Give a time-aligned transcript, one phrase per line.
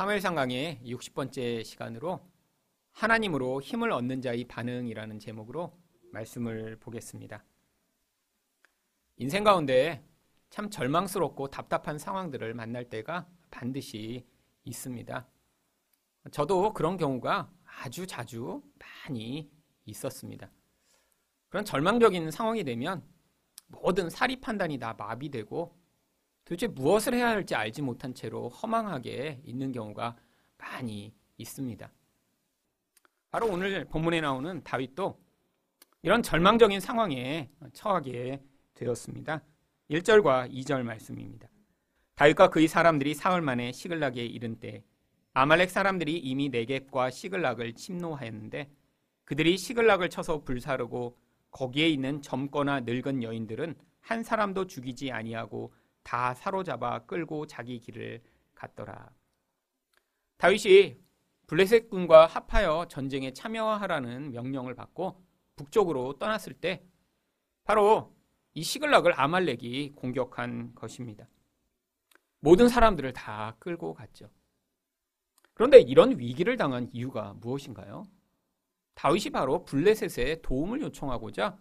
[0.00, 2.26] 사무엘상 강의 60번째 시간으로
[2.92, 5.78] 하나님으로 힘을 얻는 자의 반응이라는 제목으로
[6.10, 7.44] 말씀을 보겠습니다.
[9.18, 10.02] 인생 가운데
[10.48, 14.26] 참 절망스럽고 답답한 상황들을 만날 때가 반드시
[14.64, 15.28] 있습니다.
[16.30, 19.50] 저도 그런 경우가 아주 자주 많이
[19.84, 20.50] 있었습니다.
[21.50, 23.06] 그런 절망적인 상황이 되면
[23.66, 25.78] 모든 사리 판단이 다 마비되고
[26.50, 30.16] 도대체 무엇을 해야 할지 알지 못한 채로 허망하게 있는 경우가
[30.58, 31.88] 많이 있습니다.
[33.30, 35.16] 바로 오늘 본문에 나오는 다윗도
[36.02, 38.42] 이런 절망적인 상황에 처하게
[38.74, 39.44] 되었습니다.
[39.92, 41.48] 1절과 2절 말씀입니다.
[42.16, 44.82] 다윗과 그의 사람들이 사흘 만에 시글락에 이른 때
[45.34, 48.68] 아말렉 사람들이 이미 네겝과 시글락을 침노하였는데
[49.22, 51.16] 그들이 시글락을 쳐서 불사르고
[51.52, 55.72] 거기에 있는 젊거나 늙은 여인들은 한 사람도 죽이지 아니하고
[56.02, 58.22] 다 사로잡아 끌고 자기 길을
[58.54, 59.10] 갔더라.
[60.38, 60.96] 다윗이
[61.46, 65.20] 블레셋 군과 합하여 전쟁에 참여하라는 명령을 받고
[65.56, 66.84] 북쪽으로 떠났을 때
[67.64, 68.14] 바로
[68.54, 71.28] 이 시글락을 아말렉이 공격한 것입니다.
[72.40, 74.30] 모든 사람들을 다 끌고 갔죠.
[75.54, 78.06] 그런데 이런 위기를 당한 이유가 무엇인가요?
[78.94, 81.58] 다윗이 바로 블레셋에 도움을 요청하고자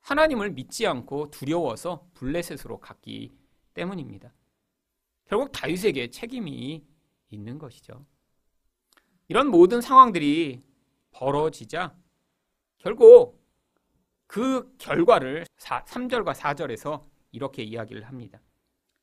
[0.00, 3.32] 하나님을 믿지 않고 두려워서 블레셋으로 갔기
[3.74, 4.32] 때문입니다.
[5.26, 6.84] 결국 다윗에게 책임이
[7.30, 8.04] 있는 것이죠.
[9.28, 10.62] 이런 모든 상황들이
[11.10, 11.96] 벌어지자
[12.78, 13.40] 결국
[14.26, 18.40] 그 결과를 3절과 4절에서 이렇게 이야기를 합니다.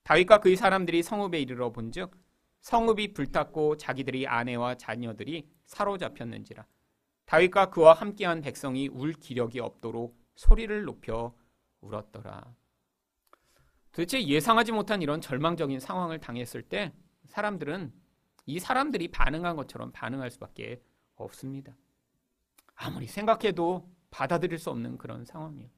[0.04, 2.16] 다윗과 그의 사람들이 성읍에 이르러 본즉
[2.62, 6.66] 성읍이 불탔고 자기들이 아내와 자녀들이 사로잡혔는지라
[7.26, 11.36] 다윗과 그와 함께한 백성이 울 기력이 없도록 소리를 높여
[11.82, 12.56] 울었더라.
[13.92, 16.94] 도대체 예상하지 못한 이런 절망적인 상황을 당했을 때
[17.26, 17.94] 사람들은
[18.46, 20.82] 이 사람들이 반응한 것처럼 반응할 수밖에
[21.16, 21.76] 없습니다.
[22.76, 25.70] 아무리 생각해도 받아들일 수 없는 그런 상황이에요.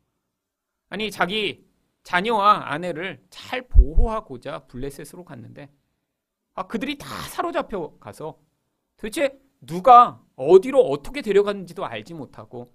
[0.90, 1.66] 아니 자기
[2.04, 5.70] 자녀와 아내를 잘 보호하고자 블레셋으로 갔는데
[6.54, 8.38] 아, 그들이 다 사로잡혀 가서
[8.98, 12.74] 도대체 누가 어디로 어떻게 데려갔는지도 알지 못하고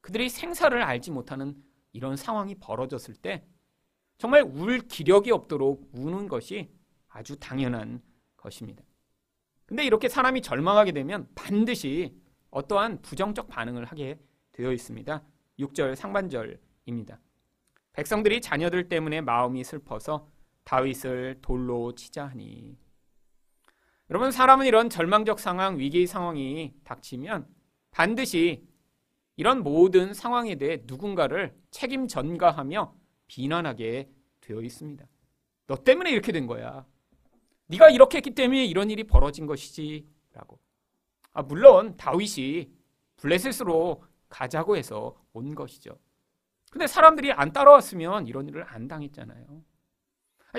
[0.00, 1.60] 그들이 생사를 알지 못하는
[1.92, 3.44] 이런 상황이 벌어졌을 때
[4.18, 6.70] 정말 울 기력이 없도록 우는 것이
[7.08, 8.02] 아주 당연한
[8.36, 8.82] 것입니다.
[9.66, 12.16] 근데 이렇게 사람이 절망하게 되면 반드시
[12.50, 14.18] 어떠한 부정적 반응을 하게
[14.52, 15.22] 되어 있습니다.
[15.58, 17.20] 6절 상반절입니다.
[17.92, 20.28] 백성들이 자녀들 때문에 마음이 슬퍼서
[20.64, 22.76] 다윗을 돌로 치자 하니.
[24.10, 27.48] 여러분, 사람은 이런 절망적 상황, 위기 상황이 닥치면
[27.90, 28.66] 반드시
[29.36, 32.94] 이런 모든 상황에 대해 누군가를 책임 전가하며
[33.26, 34.10] 비난하게
[34.40, 35.06] 되어 있습니다.
[35.66, 36.86] 너 때문에 이렇게 된 거야.
[37.66, 40.58] 네가 이렇게 했기 때문에 이런 일이 벌어진 것이지라고.
[41.32, 42.70] 아, 물론 다윗이
[43.16, 45.98] 블레셋으로 가자고 해서 온 것이죠.
[46.70, 49.62] 근데 사람들이 안 따라왔으면 이런 일을 안 당했잖아요.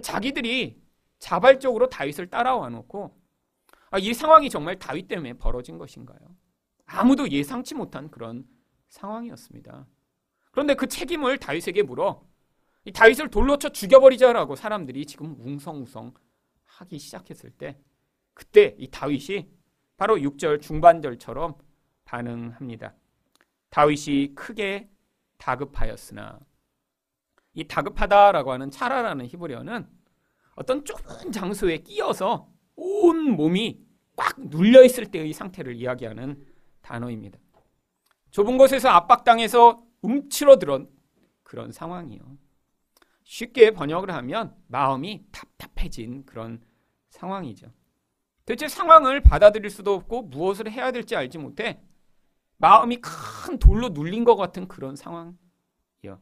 [0.01, 0.81] 자기들이
[1.19, 3.17] 자발적으로 다윗을 따라와 놓고
[3.89, 6.19] 아, 이 상황이 정말 다윗 때문에 벌어진 것인가요?
[6.85, 8.45] 아무도 예상치 못한 그런
[8.89, 9.87] 상황이었습니다.
[10.51, 12.26] 그런데 그 책임을 다윗에게 물어
[12.87, 16.13] 이 다윗을 돌로 쳐 죽여버리자라고 사람들이 지금 웅성웅성
[16.63, 17.77] 하기 시작했을 때
[18.33, 19.49] 그때 이 다윗이
[19.97, 21.57] 바로 6절 중반절처럼
[22.05, 22.95] 반응합니다.
[23.71, 24.89] 다윗이 크게
[25.37, 26.39] 다급하였으나
[27.55, 29.85] 이 다급하다라고 하는 차라라는 히브리어는
[30.55, 36.41] 어떤 좁은 장소에 끼어서 온 몸이 꽉 눌려 있을 때의 상태를 이야기하는
[36.83, 37.37] 단어입니다.
[38.31, 40.89] 좁은 곳에서 압박당해서 움츠러들은
[41.43, 42.46] 그런 상황이요.
[43.27, 46.61] 쉽게 번역을 하면 마음이 답답해진 그런
[47.09, 47.67] 상황이죠.
[48.45, 51.81] 대체 상황을 받아들일 수도 없고 무엇을 해야 될지 알지 못해
[52.55, 56.21] 마음이 큰 돌로 눌린 것 같은 그런 상황이요.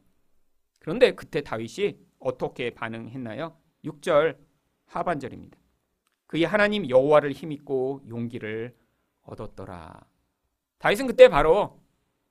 [0.79, 3.55] 그런데 그때 다윗이 어떻게 반응했나요?
[3.83, 4.39] 6절
[4.87, 5.59] 하반절입니다.
[6.25, 8.75] 그의 하나님 여호와를 힘입고 용기를
[9.21, 10.07] 얻었더라.
[10.79, 11.79] 다윗은 그때 바로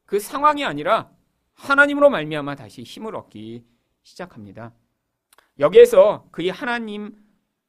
[0.04, 1.12] 그 상황이 아니라
[1.52, 3.73] 하나님으로 말미암아 다시 힘을 얻기
[4.04, 4.72] 시작합니다.
[5.58, 7.16] 여기에서 그의 하나님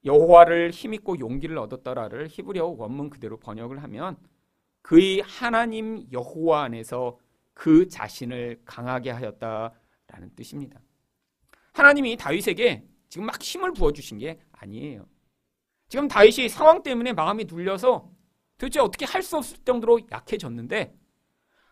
[0.03, 4.17] 여호와를 힘입고 용기를 얻었더라를 히브리어 원문 그대로 번역을 하면
[4.81, 7.17] 그의 하나님 여호와 안에서
[7.53, 10.79] 그 자신을 강하게 하였다라는 뜻입니다.
[11.73, 15.07] 하나님이 다윗에게 지금 막 힘을 부어 주신 게 아니에요.
[15.87, 18.11] 지금 다윗이 상황 때문에 마음이 눌려서
[18.57, 20.95] 도대체 어떻게 할 수 없을 정도로 약해졌는데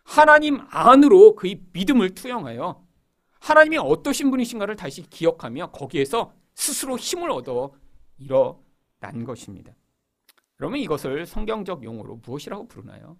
[0.04, 2.83] 하나님 안으로 그의 믿음을 투영하여
[3.44, 7.74] 하나님이 어떠신 분이신가를 다시 기억하며 거기에서 스스로 힘을 얻어
[8.16, 9.74] 일어난 것입니다.
[10.56, 13.18] 그러면 이것을 성경적 용어로 무엇이라고 부르나요?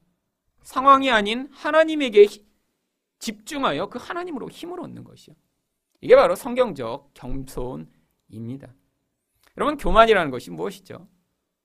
[0.63, 2.27] 상황이 아닌 하나님에게
[3.19, 5.37] 집중하여 그 하나님으로 힘을 얻는 것이요.
[6.01, 8.73] 이게 바로 성경적 겸손입니다.
[9.59, 11.07] 여러분, 교만이라는 것이 무엇이죠?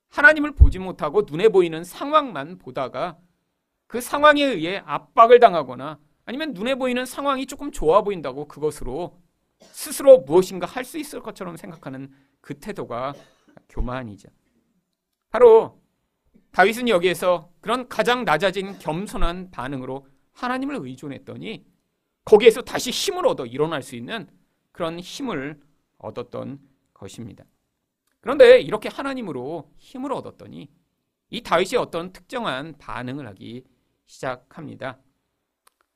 [0.10, 3.20] 하나님을 보지 못하고 눈에 보이는 상황만 보다가
[3.88, 5.98] 그 상황에 의해 압박을 당하거나
[6.30, 9.20] 아니면 눈에 보이는 상황이 조금 좋아 보인다고 그것으로
[9.62, 13.16] 스스로 무엇인가 할 수 있을 것처럼 생각하는 그 태도가
[13.68, 14.30] 교만이죠.
[15.32, 15.82] 바로
[16.52, 21.66] 다윗은 여기에서 그런 가장 낮아진 겸손한 반응으로 하나님을 의존했더니
[22.26, 24.30] 거기에서 다시 힘을 얻어 일어날 수 있는
[24.72, 25.60] 그런 힘을
[25.98, 26.60] 얻었던
[26.94, 27.44] 것입니다.
[28.22, 30.70] 그런데 이렇게 하나님으로 힘을 얻었더니
[31.32, 33.64] 이 다윗이 어떤 특정한 반응을 하기
[34.06, 35.00] 시작합니다.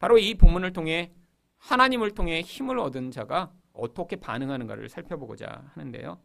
[0.04, 1.14] 바로 이 본문을 통해
[1.60, 6.20] 하나님을 통해 힘을 얻은 자가 어떻게 반응하는가를 살펴보고자 하는데요.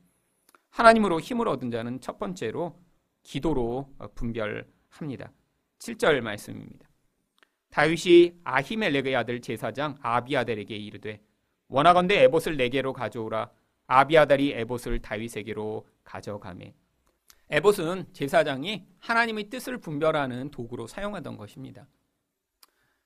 [0.70, 2.76] 하나님으로 힘을 얻은 자는 첫 번째로
[3.22, 5.30] 기도로 분별합니다.
[5.78, 6.88] 7절 말씀입니다.
[7.70, 11.20] 다윗이 아히멜렉의 아들 제사장 아비아델에게 이르되
[11.68, 13.48] 원하건대 에봇을 네개로 가져오라
[13.86, 16.74] 아비아달이 에봇을 다윗에게로 가져가매
[17.50, 21.86] 에봇은 제사장이 하나님의 뜻을 분별하는 도구로 사용하던 것입니다.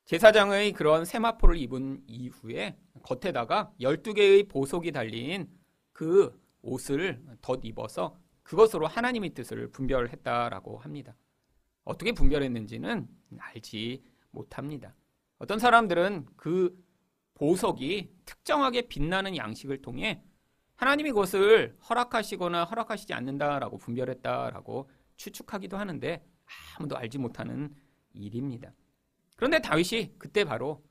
[0.04, 5.48] 제사장의 그런 세마포를 입은 이후에 겉에다가 12개의 보석이 달린
[5.92, 11.14] 그 옷을 덧 입어서 그것으로 하나님의 뜻을 분별했다라고 합니다.
[11.84, 13.08] 어떻게 분별했는지는
[13.38, 14.94] 알지 못합니다.
[15.38, 16.76] 어떤 사람들은 그
[17.34, 20.22] 보석이 특정하게 빛나는 양식을 통해
[20.76, 26.24] 하나님이 그것을 허락하시거나 허락하시지 않는다라고 분별했다라고 추측하기도 하는데
[26.76, 27.74] 아무도 알지 못하는
[28.12, 28.72] 일입니다.
[29.42, 30.84] 그런데 다윗이 그때 바로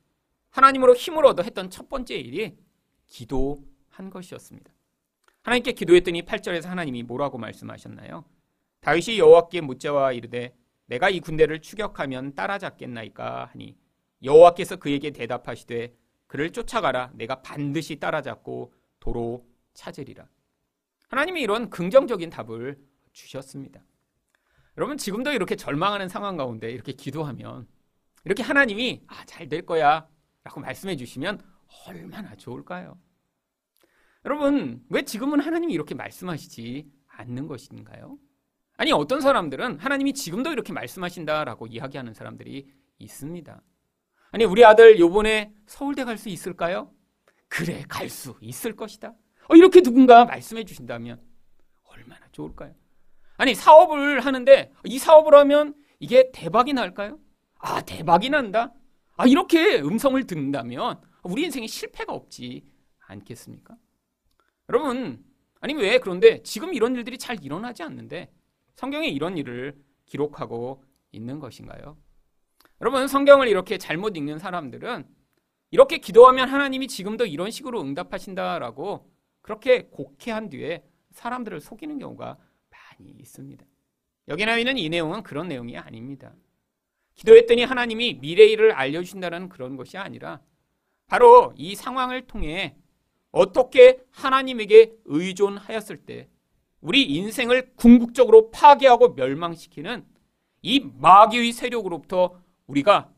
[0.50, 2.58] 하나님으로 힘을 얻어 했던 첫 번째 일이
[3.08, 4.74] 기도한 것이었습니다.
[5.44, 8.26] 하나님께 기도했더니 8절에서 하나님이 뭐라고 말씀하셨나요?
[8.82, 10.54] 다윗이 여호와께 묻자와 이르되
[10.88, 13.78] 내가 이 군대를 추격하면 따라잡겠나이까 하니
[14.22, 15.96] 여호와께서 그에게 대답하시되
[16.28, 20.28] 그를 쫓아가라 내가 반드시 따라잡고 도로 찾으리라.
[21.08, 22.78] 하나님이 이런 긍정적인 답을
[23.14, 23.82] 주셨습니다.
[24.78, 27.66] 여러분 지금도 이렇게 절망하는 상황 가운데 이렇게 기도하면
[28.26, 30.08] 이렇게 하나님이 아, 잘 될 거야
[30.44, 31.42] 라고 말씀해 주시면
[31.88, 32.98] 얼마나 좋을까요?
[34.26, 38.18] 여러분, 왜 지금은 하나님이 이렇게 말씀하시지 않는 것인가요?
[38.78, 42.68] 아니, 어떤 사람들은 하나님이 지금도 이렇게 말씀하신다라고 이야기하는 사람들이
[43.00, 43.62] 있습니다.
[44.32, 46.92] 아니, 우리 아들 요번에 서울대 갈 수 있을까요?
[47.48, 49.14] 그래, 갈 수 있을 것이다.
[49.50, 51.22] 어, 이렇게 누군가 말씀해 주신다면
[51.84, 52.74] 얼마나 좋을까요?
[53.38, 57.20] 아니, 사업을 하는데 이 사업을 하면 이게 대박이 날까요?
[57.62, 58.74] 아, 대박이 난다?
[59.18, 62.66] 아, 이렇게 음성을 듣는다면 우리 인생에 실패가 없지
[63.08, 63.78] 않겠습니까?
[64.70, 65.24] 여러분,
[65.60, 68.34] 아니 왜 그런데 지금 이런 일들이 잘 일어나지 않는데
[68.76, 71.98] 성경에 이런 일을 기록하고 있는 것인가요?
[72.82, 75.06] 여러분, 성경을 이렇게 잘못 읽는 사람들은
[75.70, 79.08] 이렇게 기도하면 하나님이 지금도 이런 식으로 응답하신다라고
[79.42, 82.38] 그렇게 곡해한 뒤에 사람들을 속이는 경우가
[82.70, 83.64] 많이 있습니다.
[84.30, 86.34] 여기 나와 있는 이 내용은 그런 내용이 아닙니다.
[87.22, 90.42] 기도했더니 하나님이 미래일을 알려주신다는 그런 것이 아니라
[91.08, 92.76] 바로 이 상황을 통해
[93.32, 96.28] 어떻게 하나님에게 의존하였을 때
[96.82, 100.04] 우리 인생을 궁극적으로 파괴하고 멸망시키는
[100.64, 103.12] 이 마귀의 세력으로부터 우리가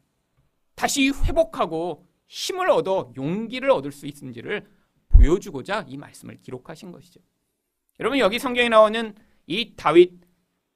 [0.75, 4.67] 다시 회복하고 힘을 얻어 용기를 얻을 수 있는지를
[5.09, 7.21] 보여주고자 이 말씀을 기록하신 것이죠.
[7.99, 9.15] 여러분 여기 성경에 나오는
[9.47, 10.13] 이 다윗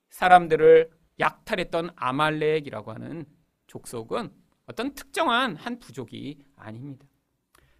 [0.09, 3.25] 사람들을 약탈했던 아말렉이라고 하는
[3.67, 4.31] 족속은
[4.65, 7.05] 어떤 특정한 한 부족이 아닙니다.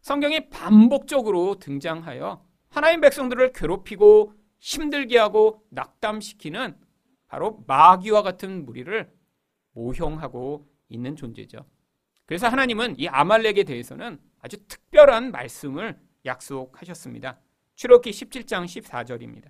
[0.02, 6.78] 성경에 반복적으로 등장하여 하나님 백성들을 괴롭히고 힘들게 하고 낙담시키는
[7.28, 9.12] 바로 마귀와 같은 무리를
[9.72, 11.66] 모형하고 있는 존재죠.
[12.26, 17.40] 그래서 하나님은 이 아말렉에 대해서는 아주 특별한 말씀을 약속하셨습니다.
[17.76, 19.50] 출애굽기 17장 14절입니다.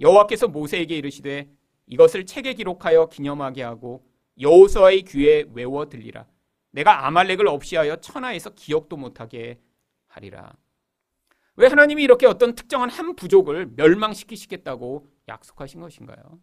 [0.00, 1.50] 여호와께서 모세에게 이르시되
[1.86, 4.06] 이것을 책에 기록하여 기념하게 하고
[4.40, 6.26] 여호수아의 귀에 외워 들리라.
[6.70, 9.60] 내가 아말렉을 없이하여 천하에서 기억도 못하게
[10.06, 10.54] 하리라.
[11.56, 16.40] 왜 하나님이 이렇게 어떤 특정한 한 부족을 멸망시키시겠다고 약속하신 것인가요?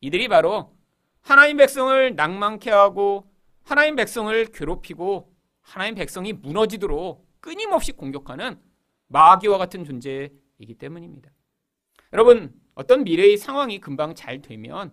[0.00, 0.76] 이들이 바로
[1.20, 3.30] 하나님 백성을 낭만케 하고
[3.62, 8.60] 하나님 백성을 괴롭히고 하나님 백성이 무너지도록 끊임없이 공격하는
[9.08, 11.30] 마귀와 같은 존재이기 때문입니다.
[12.12, 14.90] 여러분, 어떤 미래의 상황이 금방 잘 되면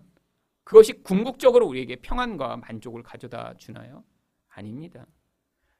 [0.62, 4.04] 그것이 궁극적으로 우리에게 평안과 만족을 가져다 주나요?
[4.48, 5.06] 아닙니다.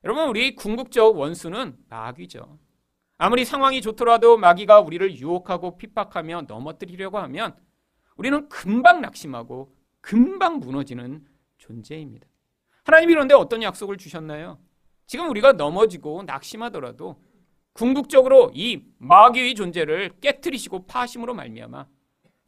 [0.04, 2.58] 여러분, 우리 궁극적 원수는 마귀죠.
[3.18, 7.54] 아무리 상황이 좋더라도 마귀가 우리를 유혹하고 핍박하며 넘어뜨리려고 하면
[8.16, 11.26] 우리는 금방 낙심하고 금방 무너지는
[11.58, 12.26] 존재입니다.
[12.84, 14.58] 하나님이 그런데 어떤 약속을 주셨나요?
[15.06, 17.22] 지금 우리가 넘어지고 낙심하더라도
[17.74, 21.97] 궁극적으로 이 마귀의 존재를 깨뜨리시고 파심으로 말미암아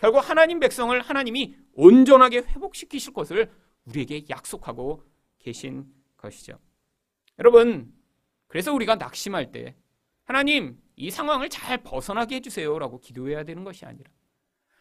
[0.00, 3.50] 결국 하나님 백성을 하나님이 온전하게 회복시키실 것을
[3.84, 5.04] 우리에게 약속하고
[5.38, 6.58] 계신 것이죠.
[7.38, 7.92] 여러분,
[8.46, 9.76] 그래서 우리가 낙심할 때
[10.24, 14.10] 하나님 이 상황을 잘 벗어나게 해주세요라고 기도해야 되는 것이 아니라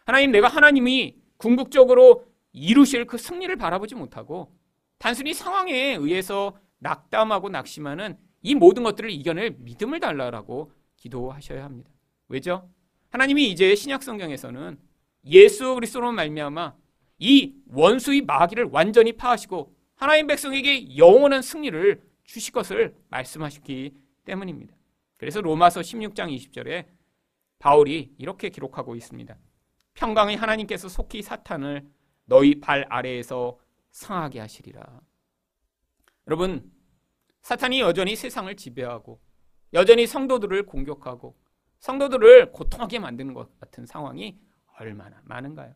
[0.06, 4.56] 하나님 내가 하나님이 궁극적으로 이루실 그 승리를 바라보지 못하고
[4.98, 11.92] 단순히 상황에 의해서 낙담하고 낙심하는 이 모든 것들을 이겨낼 믿음을 달라라고 기도하셔야 합니다.
[12.30, 12.70] 왜죠?
[13.10, 14.88] 하나님이 이제 신약 성경에서는
[15.26, 16.76] 예수 그리스도로 말미암아
[17.20, 23.94] 이 원수의 마귀를 완전히 파하시고 하나님 백성에게 영원한 승리를 주실 것을 말씀하셨기
[24.26, 24.76] 때문입니다.
[25.18, 26.88] 그래서 로마서 16장 20절에
[27.60, 29.38] 바울이 이렇게 기록하고 있습니다.
[29.96, 31.86] 평강의 하나님께서 속히 사탄을
[32.26, 33.60] 너희 발 아래에서
[33.92, 35.02] 상하게 하시리라.
[36.28, 36.72] 여러분,
[37.42, 39.20] 사탄이 여전히 세상을 지배하고
[39.74, 41.36] 여전히 성도들을 공격하고
[41.80, 44.38] 성도들을 고통하게 만드는 것 같은 상황이
[44.80, 45.74] 얼마나 많은가요?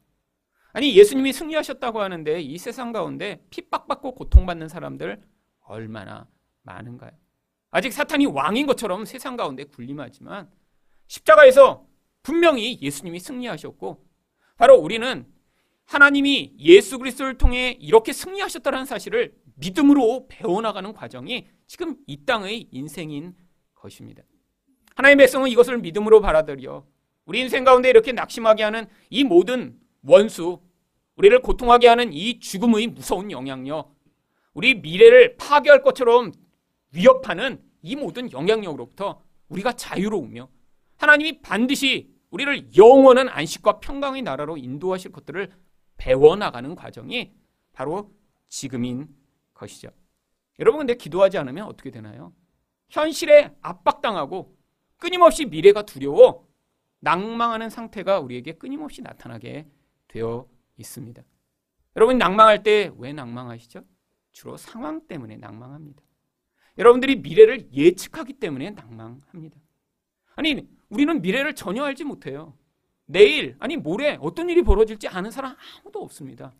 [0.72, 5.22] 아니, 예수님이 승리하셨다고 하는데 이 세상 가운데 핍박받고 고통받는 사람들
[5.60, 6.28] 얼마나
[6.64, 7.12] 많은가요?
[7.70, 10.50] 아직 사탄이 왕인 것처럼 세상 가운데 군림하지만
[11.08, 11.86] 십자가에서
[12.22, 14.06] 분명히 예수님이 승리하셨고
[14.58, 15.28] 바로 우리는
[15.86, 23.36] 하나님이 예수 그리스도를 통해 이렇게 승리하셨다는 사실을 믿음으로 배워나가는 과정이 지금 이 땅의 인생인
[23.76, 24.24] 것입니다.
[24.96, 26.86] 하나님의 백성은 이것을 믿음으로 받아들여
[27.26, 30.62] 우리 인생 가운데 이렇게 낙심하게 하는 이 모든 원수,
[31.16, 33.94] 우리를 고통하게 하는 이 죽음의 무서운 영향력,
[34.54, 36.32] 우리 미래를 파괴할 것처럼
[36.92, 40.48] 위협하는 이 모든 영향력으로부터 우리가 자유로우며
[40.98, 45.52] 하나님이 반드시 우리를 영원한 안식과 평강의 나라로 인도하실 것들을
[45.98, 47.34] 배워나가는 과정이
[47.74, 48.12] 바로
[48.50, 49.08] 지금인
[49.54, 49.90] 것이죠.
[50.60, 52.34] 여러분 근데 기도하지 않으면 어떻게 되나요?
[52.90, 54.56] 현실에 압박당하고
[54.98, 56.48] 끊임없이 미래가 두려워
[57.04, 59.68] 낭망하는 상태가 우리에게 끊임없이 나타나게
[60.08, 61.22] 되어 있습니다.
[61.98, 63.84] 여러분 낭망할 때 왜 낭망하시죠?
[64.32, 66.02] 주로 상황 때문에 낭망합니다.
[66.78, 69.60] 여러분들이 미래를 예측하기 때문에 낭망합니다.
[70.36, 72.58] 아니 우리는 미래를 전혀 알지 못해요.
[73.06, 76.54] 내일 아니 모레 어떤 일이 벌어질지 아는 사람 아무도 없습니다.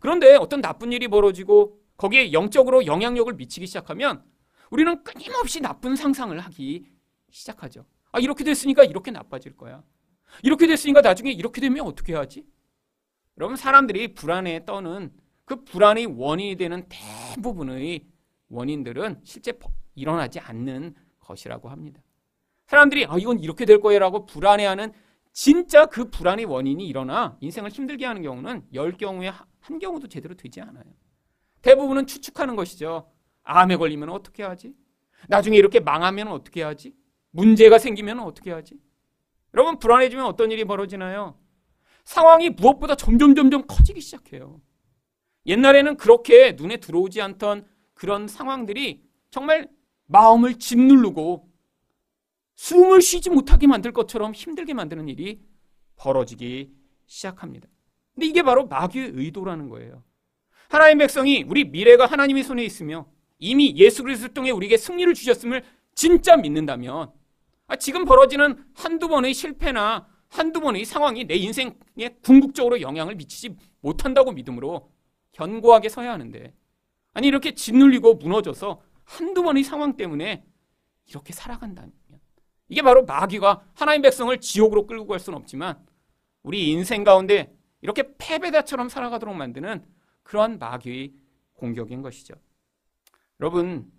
[0.00, 4.24] 그런데 어떤 나쁜 일이 벌어지고 거기에 영적으로 영향력을 미치기 시작하면
[4.70, 6.86] 우리는 끊임없이 나쁜 상상을 하기
[7.30, 7.84] 시작하죠.
[8.16, 9.84] 아, 이렇게 됐으니까 이렇게 나빠질 거야.
[10.42, 12.46] 이렇게 됐으니까 나중에 이렇게 되면 어떻게 하지?
[13.36, 15.12] 여러분, 사람들이 불안에 떠는
[15.44, 18.06] 그 불안의 원인이 되는 대부분의
[18.48, 19.52] 원인들은 실제
[19.94, 22.00] 일어나지 않는 것이라고 합니다.
[22.68, 24.94] 사람들이 아, 이건 이렇게 될 거야라고 불안해하는
[25.32, 29.30] 진짜 그 불안의 원인이 일어나 인생을 힘들게 하는 경우는 열 경우에
[29.60, 30.84] 한 경우도 제대로 되지 않아요.
[31.60, 33.12] 대부분은 추측하는 것이죠.
[33.42, 34.74] 암에 걸리면 어떻게 하지?
[35.28, 36.94] 나중에 이렇게 망하면 어떻게 하지?
[37.36, 38.80] 문제가 생기면 어떻게 하지?
[39.54, 41.38] 여러분 불안해지면 어떤 일이 벌어지나요?
[42.04, 44.60] 상황이 무엇보다 점점 점점 커지기 시작해요.
[45.46, 49.68] 옛날에는 그렇게 눈에 들어오지 않던 그런 상황들이 정말
[50.06, 51.48] 마음을 짓누르고
[52.56, 55.42] 숨을 쉬지 못하게 만들 것처럼 힘들게 만드는 일이
[55.96, 56.72] 벌어지기
[57.06, 57.68] 시작합니다.
[58.14, 60.02] 근데 이게 바로 마귀의 의도라는 거예요.
[60.68, 63.06] 하나님 백성이 우리 미래가 하나님의 손에 있으며
[63.38, 65.62] 이미 예수 그리스도를 통해 우리에게 승리를 주셨음을
[65.94, 67.12] 진짜 믿는다면
[67.66, 71.74] 아, 지금 벌어지는 한두 번의 실패나 한두 번의 상황이 내 인생에
[72.22, 74.90] 궁극적으로 영향을 미치지 못한다고 믿음으로
[75.32, 76.54] 견고하게 서야 하는데
[77.12, 80.44] 아니 이렇게 짓눌리고 무너져서 한두 번의 상황 때문에
[81.06, 81.92] 이렇게 살아간다면
[82.68, 85.84] 이게 바로 마귀가 하나님 백성을 지옥으로 끌고 갈 수는 없지만
[86.42, 89.84] 우리 인생 가운데 이렇게 패배자처럼 살아가도록 만드는
[90.22, 91.12] 그러한 마귀의
[91.54, 92.34] 공격인 것이죠.
[93.40, 93.90] 여러분,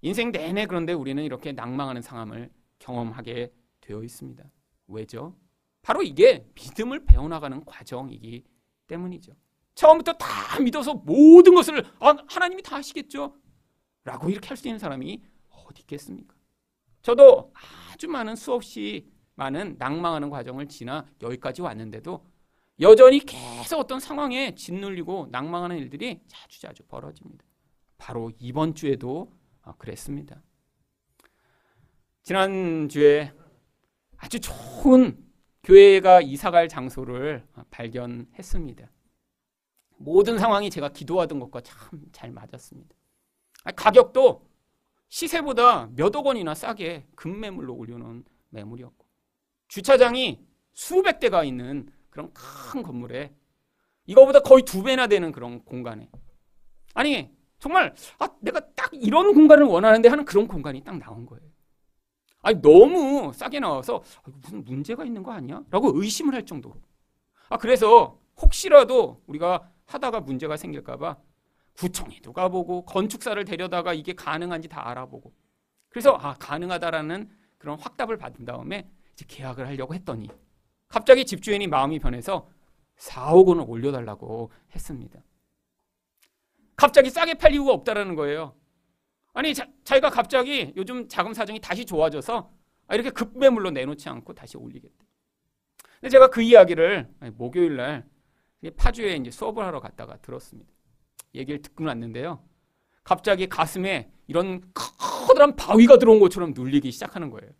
[0.00, 2.50] 인생 내내 그런데 우리는 이렇게 낭망하는 상황을
[2.82, 4.44] 경험하게 되어 있습니다.
[4.88, 5.36] 왜죠?
[5.82, 8.44] 바로 이게 믿음을 배워나가는 과정이기
[8.86, 9.32] 때문이죠.
[9.74, 13.34] 처음부터 다 믿어서 모든 것을 아, 하나님이 다 하시겠죠?
[14.04, 16.34] 라고 이렇게 할 수 있는 사람이 어디 있겠습니까?
[17.02, 17.52] 저도
[17.92, 22.24] 아주 많은 수없이 많은 낭망하는 과정을 지나 여기까지 왔는데도
[22.80, 27.44] 여전히 계속 어떤 상황에 짓눌리고 낭망하는 일들이 자주자주 벌어집니다.
[27.96, 30.42] 바로 이번 주에도 어, 그랬습니다.
[32.22, 33.32] 지난주에
[34.16, 35.18] 아주 좋은
[35.64, 38.90] 교회가 이사갈 장소를 발견했습니다.
[39.98, 41.76] 모든 상황이 제가 기도하던 것과 참
[42.12, 42.94] 잘 맞았습니다.
[43.76, 44.48] 가격도
[45.08, 49.06] 시세보다 몇억 원이나 싸게 급매물로 올려놓은 매물이었고
[49.68, 53.34] 주차장이 수백 대가 있는 그런 큰 건물에
[54.06, 56.10] 이거보다 거의 두 배나 되는 그런 공간에
[56.94, 61.51] 아니 정말 아 내가 딱 이런 공간을 원하는데 하는 그런 공간이 딱 나온 거예요.
[62.42, 65.62] 아니 너무 싸게 나와서 아, 무슨 문제가 있는 거 아니야?
[65.70, 66.74] 라고 의심을 할 정도로.
[67.48, 71.16] 아 그래서 혹시라도 우리가 하다가 문제가 생길까 봐
[71.74, 75.32] 구청에도 가보고 건축사를 데려다가 이게 가능한지 다 알아보고
[75.88, 80.28] 그래서 아 가능하다라는 그런 확답을 받은 다음에 이제 계약을 하려고 했더니
[80.88, 82.48] 갑자기 집주인이 마음이 변해서
[82.98, 85.20] 4억 원을 올려달라고 했습니다.
[86.76, 88.54] 갑자기 싸게 팔 이유가 없다라는 거예요.
[89.32, 92.50] 아니 자, 자기가 갑자기 요즘 자금 사정이 다시 좋아져서
[92.88, 95.06] 아, 이렇게 급매물로 내놓지 않고 다시 올리겠대.
[96.00, 98.04] 근데 제가 그 이야기를 목요일 날
[98.76, 100.70] 파주에 이제 수업을 하러 갔다가 들었습니다.
[101.34, 102.44] 얘기를 듣고 났는데요.
[103.04, 107.50] 갑자기 가슴에 이런 커다란 바위가 들어온 것처럼 눌리기 시작하는 거예요.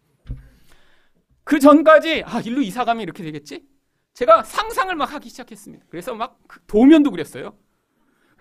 [1.44, 3.66] 그 전까지 아 일로 이사 가면 이렇게 되겠지?
[4.14, 5.86] 제가 상상을 막 하기 시작했습니다.
[5.88, 7.56] 그래서 막그 도면도 그렸어요.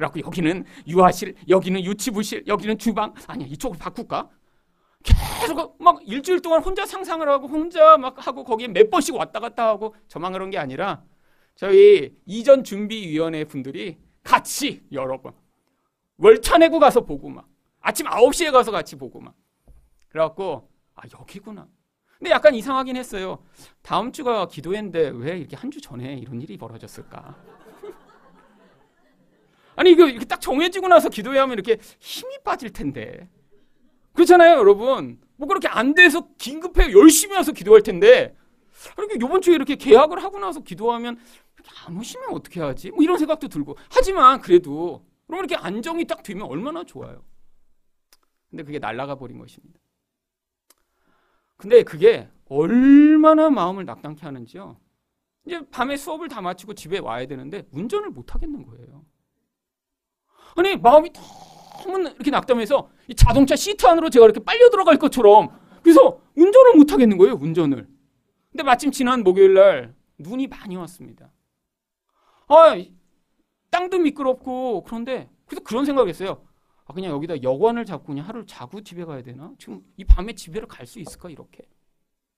[0.02, 3.14] 그래갖고 여기는 유아실, 여기는 유치부실, 여기는 주방.
[3.28, 4.30] 아니야 이쪽으로 바꿀까?
[5.04, 9.68] 계속 막 일주일 동안 혼자 상상을 하고 혼자 막 하고 거기에 몇 번씩 왔다 갔다
[9.68, 11.04] 하고 저만 그런 게 아니라
[11.56, 15.34] 저희 이전 준비위원회 분들이 같이 여러 번
[16.18, 17.48] 월차 내고 가서 보고 막
[17.80, 19.34] 아침 9시에 가서 같이 보고 막
[20.10, 21.68] 그래갖고 아 여기구나
[22.20, 23.44] 근데 약간 이상하긴 했어요
[23.82, 27.36] 다음 주가 기도회인데 왜 이렇게 한 주 전에 이런 일이 벌어졌을까
[29.82, 33.28] 아니 이거 이렇게 딱 정해지고 나서 기도회 하면 이렇게 힘이 빠질 텐데
[34.14, 38.38] 그렇잖아요 여러분 뭐 그렇게 안 돼서 긴급해 열심히 와서 기도할 텐데
[38.96, 41.18] 이렇게 이번 주에 이렇게 계약을 하고 나서 기도하면
[41.56, 42.92] 이렇게 안 오시면 어떻게 하지?
[42.92, 47.24] 뭐 이런 생각도 들고 하지만 그래도 그러면 이렇게 안정이 딱 되면 얼마나 좋아요.
[48.52, 49.80] 근데 그게 날아가 버린 것입니다.
[51.58, 54.78] 근데 그게 얼마나 마음을 낙담케 하는지요.
[55.48, 59.06] 이제 밤에 수업을 다 마치고 집에 와야 되는데 운전을 못 하겠는 거예요.
[60.56, 61.12] 아니 마음이
[61.86, 65.50] 너무 이렇게 낙담해서 이 자동차 시트 안으로 제가 이렇게 빨려 들어갈 것처럼
[65.82, 67.34] 그래서 운전을 못 하겠는 거예요.
[67.36, 67.88] 운전을.
[68.52, 71.32] 근데 마침 지난 목요일 날 눈이 많이 왔습니다.
[72.48, 72.76] 아,
[73.72, 76.46] 땅도 미끄럽고 그런데 그래서 그런 생각을 했어요.
[76.86, 79.54] 아, 그냥 여기다 여관을 잡고 그냥 하루를 자고 집에 가야 되나?
[79.58, 81.64] 지금 이 밤에 집에를 갈 수 있을까 이렇게.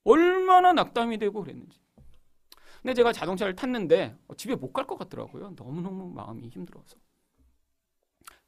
[0.06, 1.80] 얼마나 낙담이 되고 그랬는지.
[2.82, 5.54] 근데 제가 자동차를 탔는데 어, 집에 못 갈 것 같더라고요.
[5.58, 6.98] 너무너무 마음이 힘들어서.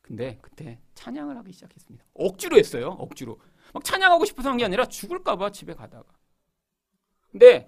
[0.05, 2.05] 근데 그때 찬양을 하기 시작했습니다.
[2.13, 2.89] 억지로 했어요.
[2.99, 3.39] 억지로.
[3.73, 6.03] 막 찬양하고 싶어서 한 게 아니라 죽을까봐 집에 가다가.
[7.31, 7.67] 근데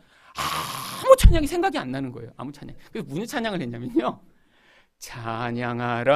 [1.04, 2.32] 아무 찬양이 생각이 안 나는 거예요.
[2.38, 2.76] 아무 찬양.
[2.91, 4.21] 그래서 무슨 찬양을 했냐면요.
[5.00, 6.15] 찬양하라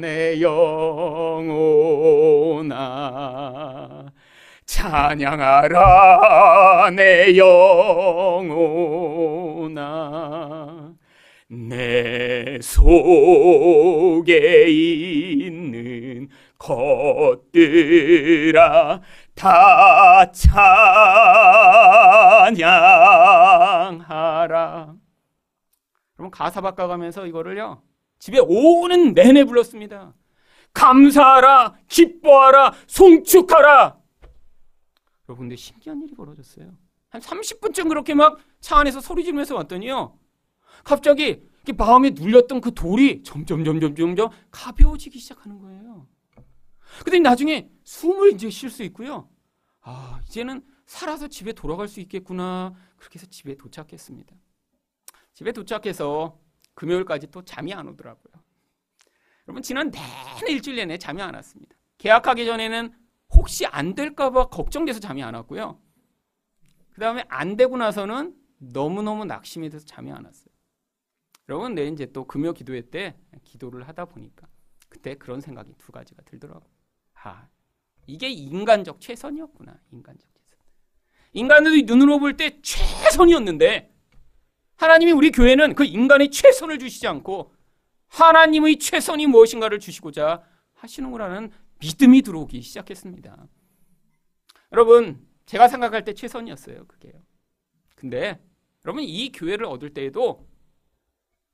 [0.00, 1.52] 내 영혼아
[4.66, 5.70] 찬양하라
[6.96, 7.36] 내
[9.56, 10.75] 영혼아
[11.48, 16.28] 내 속에 있는
[16.58, 17.40] 것들아
[19.34, 20.30] 다
[23.86, 24.94] 찬양하라.
[26.14, 27.82] 그러면 가사 바꿔가면서 이거를요
[28.18, 30.14] 집에 오는 내내 불렀습니다.
[30.72, 33.96] 감사하라, 기뻐하라, 송축하라.
[35.28, 36.70] 여러분, 근데 신기한 일이 벌어졌어요.
[37.08, 40.18] 한 30분쯤 그렇게 막 차 안에서 소리 지르면서 왔더니요.
[40.86, 41.42] 갑자기
[41.76, 46.06] 마음에 눌렸던 그 돌이 점점, 점점, 점점 가벼워지기 시작하는 거예요.
[47.04, 49.28] 근데 나중에 숨을 이제 쉴 수 있고요.
[49.80, 52.72] 아, 이제는 살아서 집에 돌아갈 수 있겠구나.
[52.96, 54.36] 그렇게 해서 집에 도착했습니다.
[55.34, 56.38] 집에 도착해서
[56.74, 58.44] 금요일까지 또 잠이 안 오더라고요.
[59.48, 61.74] 여러분, 지난 내내 일주일 내내 잠이 안 왔습니다.
[61.98, 62.94] 계약하기 전에는
[63.34, 65.80] 혹시 안 될까봐 걱정돼서 잠이 안 왔고요.
[66.92, 70.45] 그 다음에 안 되고 나서는 너무너무 낙심이 돼서 잠이 안 왔어요.
[71.48, 74.48] 여러분, 내 이제 또 금요 기도회 때 기도를 하다 보니까
[74.88, 76.68] 그때 그런 생각이 두 가지가 들더라고요.
[77.22, 77.48] 아,
[78.06, 79.80] 이게 인간적 최선이었구나.
[79.90, 80.58] 인간적 최선.
[81.32, 83.92] 인간들이 눈으로 볼 때 최선이었는데
[84.76, 87.54] 하나님이 우리 교회는 그 인간의 최선을 주시지 않고
[88.08, 90.42] 하나님의 최선이 무엇인가를 주시고자
[90.74, 93.48] 하시는구라는 믿음이 들어오기 시작했습니다.
[94.72, 96.86] 여러분, 제가 생각할 때 최선이었어요.
[96.86, 97.12] 그게요.
[97.94, 98.38] 근데
[98.84, 100.46] 여러분 이 교회를 얻을 때에도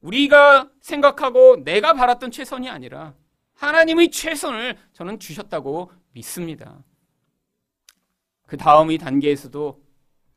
[0.03, 3.15] 우리가 생각하고 내가 바랐던 최선이 아니라
[3.55, 6.83] 하나님의 최선을 저는 주셨다고 믿습니다.
[8.47, 9.83] 그 다음의 단계에서도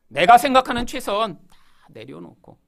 [0.08, 1.56] 내가 생각하는 최선 다
[1.90, 2.58] 내려놓고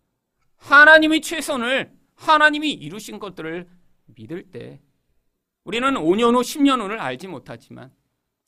[0.57, 3.69] 하나님의 최선을 하나님이 이루신 것들을
[4.07, 4.81] 믿을 때
[5.63, 7.93] 우리는 5년 후, 10년 후를 알지 못하지만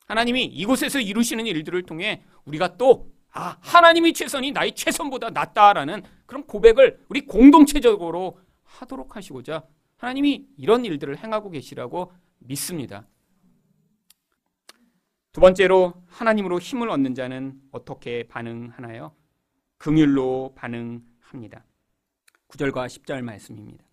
[0.06, 7.04] 하나님이 이곳에서 이루시는 일들을 통해 우리가 또 아, 하나님의 최선이 나의 최선보다 낫다라는 그런 고백을
[7.08, 9.66] 우리 공동체적으로 하도록 하시고자
[9.96, 13.08] 하나님이 이런 일들을 행하고 계시라고 믿습니다.
[15.32, 19.12] 두 번째로 하나님으로 힘을 얻는 자는 어떻게 반응하나요?
[19.78, 21.64] 긍휼로 반응합니다.
[22.46, 23.84] 9절과 10절 말씀입니다.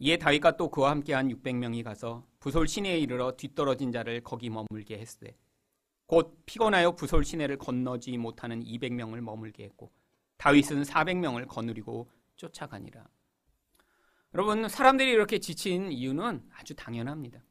[0.00, 5.34] 이에 다윗과 또 그와 함께한 600명이 가서 부솔 시내에 이르러 뒤떨어진 자를 거기 머물게 했으되
[6.04, 9.90] 곧 피곤하여 부솔 시내를 건너지 못하는 200명을 머물게 했고
[10.36, 13.08] 다윗은 400명을 거느리고 쫓아가니라.
[14.34, 17.42] 여러분 사람들이 이렇게 지친 이유는 아주 당연합니다.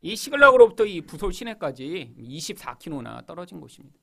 [0.00, 3.98] 이 시글락으로부터 이 부솔 시내까지 24km나 떨어진 곳입니다.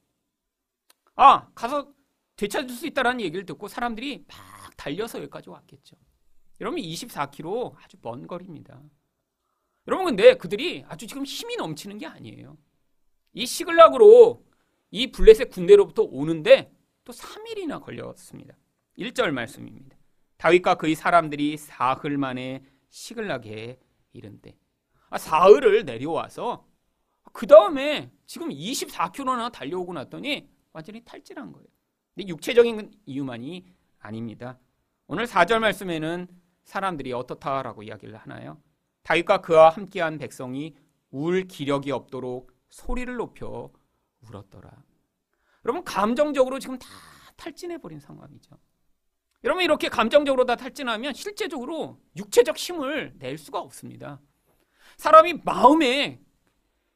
[1.15, 1.93] 아 가서
[2.35, 5.95] 되찾을 수 있다라는 얘기를 듣고 사람들이 막 달려서 여기까지 왔겠죠.
[6.59, 8.81] 여러분 24km 아주 먼 거리입니다.
[9.87, 12.57] 여러분 근데 그들이 아주 지금 힘이 넘치는 게 아니에요.
[13.33, 14.45] 이 시글락으로
[14.91, 16.71] 이 블레셋 군대로부터 오는데
[17.03, 18.55] 또 3일이나 걸렸습니다.
[18.97, 19.97] 1절 말씀입니다.
[20.37, 23.79] 다윗과 그의 사람들이 사흘 만에 시글락에
[24.13, 24.57] 이른데
[25.09, 26.67] 아, 사흘을 내려와서
[27.33, 31.67] 그 다음에 지금 24km나 달려오고 났더니 완전히 탈진한 거예요.
[32.15, 33.65] 근데 육체적인 이유만이
[33.99, 34.59] 아닙니다.
[35.07, 36.27] 오늘 4절 말씀에는
[36.63, 38.61] 사람들이 어떻다라고 이야기를 하나요?
[39.03, 40.75] 다윗과 그와 함께한 백성이
[41.09, 43.71] 울 기력이 없도록 소리를 높여
[44.21, 44.71] 울었더라.
[45.65, 46.87] 여러분 감정적으로 지금 다
[47.37, 48.57] 탈진해 버린 상황이죠.
[49.43, 54.19] 여러분 이렇게 감정적으로 다 탈진하면 실제적으로 육체적 힘을 낼 수가 없습니다.
[54.97, 56.21] 사람이 마음에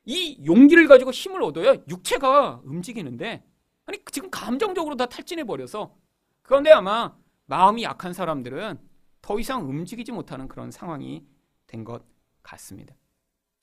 [0.06, 3.44] 이 용기를 가지고 힘을 얻어야 육체가 움직이는데
[3.86, 5.96] 아니 지금 감정적으로 다 탈진해 버려서
[6.44, 8.78] 그런데 아마 마음이 약한 사람들은
[9.22, 11.26] 더 이상 움직이지 못하는 그런 상황이
[11.66, 12.04] 된 것
[12.44, 12.96] 같습니다.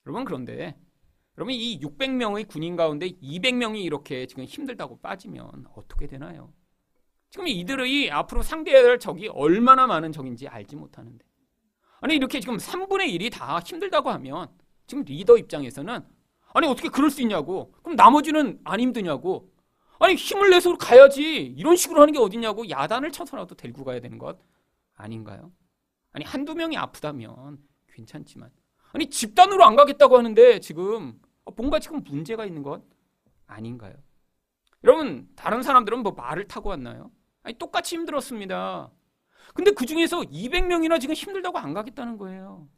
[0.06, 0.76] 여러분 그런데
[1.38, 6.53] 여러분 이 600명의 군인 가운데 200명이 이렇게 지금 힘들다고 빠지면 어떻게 되나요?
[7.31, 11.25] 지금 이들의 앞으로 상대해야 할 적이 얼마나 많은 적인지 알지 못하는데
[12.01, 14.49] 아니 이렇게 지금 3분의 1이 다 힘들다고 하면
[14.87, 16.05] 지금 리더 입장에서는
[16.55, 19.51] 아니 어떻게 그럴 수 있냐고 그럼 나머지는 안 힘드냐고
[19.99, 24.38] 아니 힘을 내서 가야지 이런 식으로 하는 게 어딨냐고 야단을 쳐서라도 데리고 가야 되는 것
[24.95, 25.53] 아닌가요?
[26.12, 28.51] 아니 한두 명이 아프다면 괜찮지만
[28.92, 31.20] 아니 집단으로 안 가겠다고 하는데 지금
[31.57, 32.83] 뭔가 지금 문제가 있는 것
[33.46, 33.94] 아닌가요?
[34.85, 37.11] 여러분 다른 사람들은 뭐 말을 타고 왔나요?
[37.42, 38.90] 아니 똑같이 힘들었습니다.
[39.55, 42.68] 근데 그 중에서 200명이나 지금 힘들다고 안 가겠다는 거예요.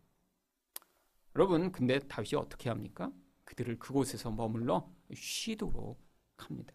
[1.36, 3.10] 여러분 근데 다윗이 어떻게 합니까?
[3.44, 6.00] 그들을 그곳에서 머물러 쉬도록
[6.36, 6.74] 합니다.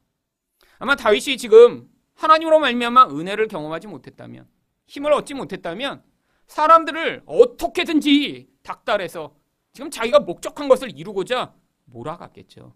[0.78, 4.48] 아마 다윗이 지금 하나님으로 말미암아 은혜를 경험하지 못했다면
[4.88, 6.04] 힘을 얻지 못했다면
[6.48, 9.36] 사람들을 어떻게든지 닥달해서
[9.74, 11.54] 지금 자기가 목적한 것을 이루고자
[11.86, 12.76] 몰아갔겠죠.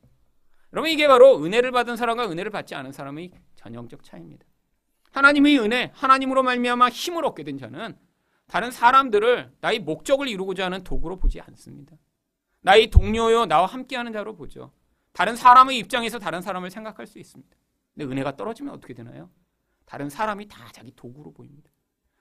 [0.73, 4.45] 여러분 이게 바로 은혜를 받은 사람과 은혜를 받지 않은 사람의 전형적 차이입니다.
[5.11, 7.95] 하나님의 은혜, 하나님으로 말미암아 힘을 얻게 된 자는
[8.47, 11.95] 다른 사람들을 나의 목적을 이루고자 하는 도구로 보지 않습니다.
[12.61, 14.71] 나의 동료요, 나와 함께하는 자로 보죠.
[15.11, 17.55] 다른 사람의 입장에서 다른 사람을 생각할 수 있습니다.
[17.93, 19.29] 근데 은혜가 떨어지면 어떻게 되나요?
[19.85, 21.69] 다른 사람이 다 자기 도구로 보입니다.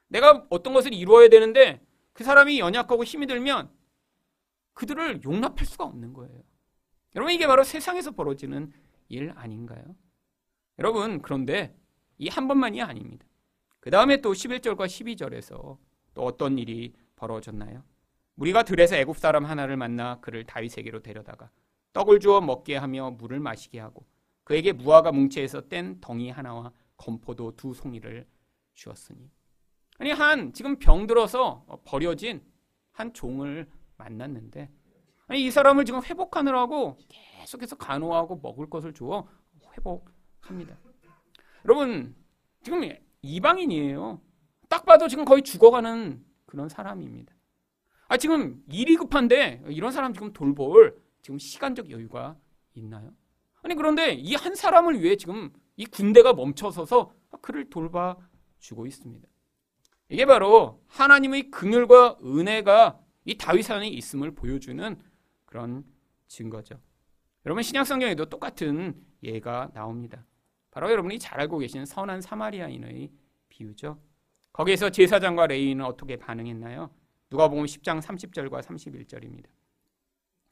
[0.08, 1.80] 내가 어떤 것을 이루어야 되는데
[2.12, 3.70] 그 사람이 연약하고 힘이 들면
[4.74, 6.42] 그들을 용납할 수가 없는 거예요.
[7.14, 8.72] 여러분 이게 바로 세상에서 벌어지는
[9.08, 9.82] 일 아닌가요?
[10.78, 11.76] 여러분 그런데
[12.18, 13.26] 이 한 번만이 아닙니다.
[13.80, 15.78] 그 다음에 또 11절과 12절에서
[16.14, 17.82] 또 어떤 일이 벌어졌나요?
[18.36, 21.50] 우리가 들에서 애굽 사람 하나를 만나 그를 다윗에게로 데려다가
[21.92, 24.06] 떡을 주어 먹게 하며 물을 마시게 하고
[24.44, 28.26] 그에게 무화과 뭉치에서 뗀 덩이 하나와 건포도 두 송이를
[28.74, 29.30] 주었으니
[29.98, 32.42] 아니 한 지금 병들어서 버려진
[32.92, 34.70] 한 종을 만났는데
[35.26, 39.28] 아니 이 사람을 지금 회복하느라고 계속해서 간호하고 먹을 것을 주어
[39.76, 40.76] 회복합니다.
[41.64, 42.14] 여러분
[42.62, 42.82] 지금
[43.22, 44.20] 이방인이에요.
[44.68, 47.32] 딱 봐도 지금 거의 죽어가는 그런 사람입니다.
[48.08, 52.36] 아 지금 일이 급한데 이런 사람 지금 돌볼 지금 시간적 여유가
[52.74, 53.12] 있나요?
[53.62, 59.28] 아니 그런데 이 한 사람을 위해 지금 이 군대가 멈춰서서 그를 돌봐주고 있습니다.
[60.12, 65.00] 이게 바로 하나님의 긍휼과 은혜가 이 다윗 안에 있음을 보여주는
[65.46, 65.84] 그런
[66.28, 66.78] 증거죠.
[67.46, 70.26] 여러분 신약 성경에도 똑같은 예가 나옵니다.
[70.70, 73.10] 바로 여러분이 잘 알고 계신 선한 사마리아인의
[73.48, 73.98] 비유죠.
[74.52, 76.90] 거기에서 제사장과 레위인은 어떻게 반응했나요?
[77.30, 79.46] 누가복음 10장 30절과 31절입니다.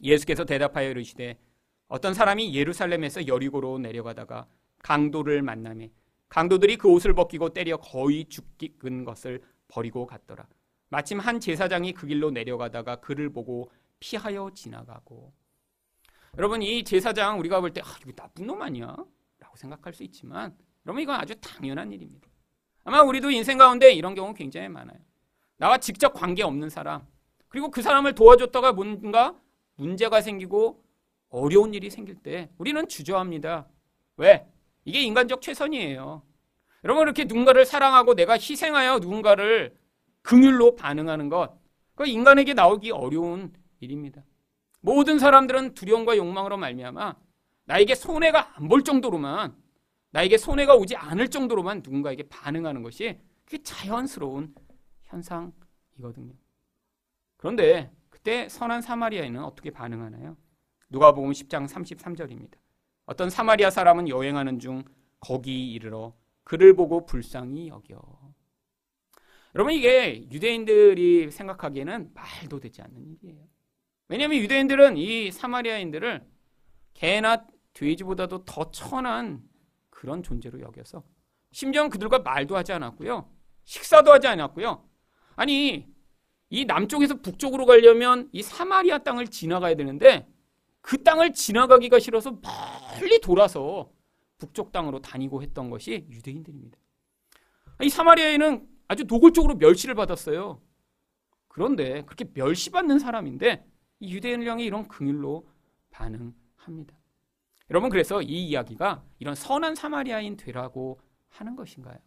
[0.03, 1.39] 예수께서 대답하여 이르시되
[1.87, 4.47] 어떤 사람이 예루살렘에서 여리고로 내려가다가
[4.79, 5.91] 강도를 만남에
[6.31, 10.47] 강도들이 그 옷을 벗기고 때려 거의 죽기근 것을 버리고 갔더라.
[10.89, 15.33] 마침 한 제사장이 그 길로 내려가다가 그를 보고 피하여 지나가고.
[16.39, 18.97] 여러분 이 제사장 우리가 볼 때 아, 이거 나쁜 놈 아니야?
[19.39, 22.29] 라고 생각할 수 있지만 여러분 이건 아주 당연한 일입니다.
[22.85, 24.99] 아마 우리도 인생 가운데 이런 경우 굉장히 많아요.
[25.57, 27.07] 나와 직접 관계 없는 사람,
[27.49, 29.37] 그리고 그 사람을 도와줬다가 뭔가
[29.75, 30.83] 문제가 생기고
[31.29, 33.69] 어려운 일이 생길 때 우리는 주저합니다.
[34.17, 34.47] 왜?
[34.91, 36.23] 이게 인간적 최선이에요.
[36.83, 39.79] 여러분 이렇게 누군가를 사랑하고 내가 희생하여 누군가를
[40.23, 41.57] 긍휼로 반응하는 것,
[41.95, 44.25] 그 인간에게 나오기 어려운 일입니다.
[44.81, 47.15] 모든 사람들은 두려움과 욕망으로 말미암아
[47.67, 49.55] 나에게 손해가 안 볼 정도로만
[50.11, 54.53] 나에게 손해가 오지 않을 정도로만 누군가에게 반응하는 것이 그게 자연스러운
[55.05, 56.35] 현상이거든요.
[57.37, 60.37] 그런데 그때 선한 사마리아인은 어떻게 반응하나요?
[60.89, 62.55] 누가복음 10장 33절입니다.
[63.11, 64.85] 어떤 사마리아 사람은 여행하는 중
[65.19, 68.01] 거기 이르러 그를 보고 불쌍히 여겨.
[69.57, 73.43] 여러분 이게 유대인들이 생각하기에는 말도 되지 않는 일이에요.
[74.07, 76.25] 왜냐하면 유대인들은 이 사마리아인들을
[76.95, 79.43] 개나 돼지보다도 더 천한
[79.91, 81.03] 그런 존재로 여겨서
[81.51, 83.29] 심지어 그들과 말도 하지 않았고요.
[83.65, 84.89] 식사도 하지 않았고요.
[85.35, 85.89] 아니
[86.49, 90.29] 이 남쪽에서 북쪽으로 가려면 이 사마리아 땅을 지나가야 되는데
[90.81, 93.91] 그 땅을 지나가기가 싫어서 멀리 돌아서
[94.39, 96.79] 북쪽 땅으로 다니고 했던 것이 유대인들입니다.
[97.83, 100.61] 이 사마리아에는 아주 노골적으로 멸시를 받았어요.
[101.49, 103.65] 그런데 그렇게 멸시받는 사람인데
[104.01, 105.47] 이 유대인을 향해 이런 긍휼로
[105.91, 106.99] 반응합니다.
[107.71, 111.99] 여러분 그래서 이 이야기가 이런 선한 사마리아인 되라고 하는 것인가요?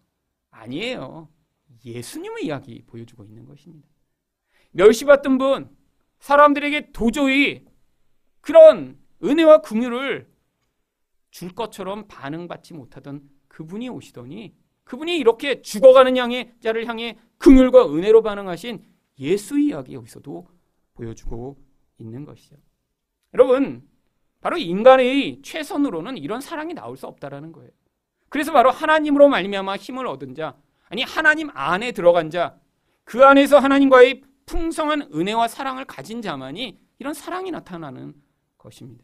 [0.49, 1.29] 아니에요.
[1.85, 3.87] 예수님의 이야기 보여주고 있는 것입니다.
[4.71, 5.75] 멸시받던 분,
[6.19, 7.65] 사람들에게 도저히
[8.43, 10.29] 그런 은혜와 긍휼을
[11.31, 14.53] 줄 것처럼 반응받지 못하던 그분이 오시더니
[14.83, 18.83] 그분이 이렇게 죽어가는 양의 자를 향해 긍휼과 은혜로 반응하신
[19.19, 20.45] 예수 이야기 여기서도
[20.93, 21.57] 보여주고
[21.97, 22.57] 있는 것이죠.
[23.33, 23.87] 여러분,
[24.41, 27.71] 바로 인간의 최선으로는 이런 사랑이 나올 수 없다라는 거예요.
[28.27, 30.57] 그래서 바로 하나님으로 말미암아 힘을 얻은 자,
[30.89, 32.59] 아니 하나님 안에 들어간 자,
[33.05, 38.13] 그 안에서 하나님과의 풍성한 은혜와 사랑을 가진 자만이 이런 사랑이 나타나는
[38.63, 39.03] 것입니다.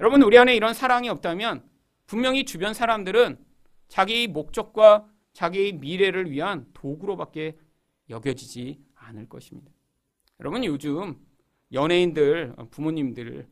[0.00, 1.68] 여러분, 우리 안에 이런 사랑이 없다면
[2.06, 3.38] 분명히 주변 사람들은
[3.88, 7.56] 자기 목적과 자기 미래를 위한 도구로밖에
[8.10, 9.70] 여겨지지 않을 것입니다.
[10.40, 11.24] 여러분, 요즘
[11.72, 13.46] 연예인들, 부모님들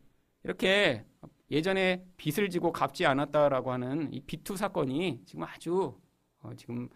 [0.45, 1.05] 이렇게
[1.51, 6.01] 예전에 빚을 지고 갚지 않았다라고 하는 이 비투 사건이 지금 아주
[6.41, 6.89] 어, 지금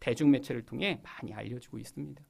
[0.00, 2.22] 대중매체를 통해 많이 알려지고 있습니다.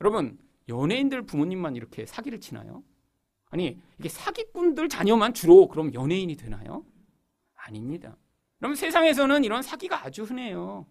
[0.00, 0.38] 여러분,
[0.68, 2.82] 연예인들 부모님만 이렇게 사기를 치나요?
[3.50, 6.84] 아니, 이게 사기꾼들 자녀만 주로 그럼 연예인이 되나요?
[7.54, 8.16] 아닙니다.
[8.62, 10.86] 여러분, 세상에서는 이런 사기가 아주 흔해요.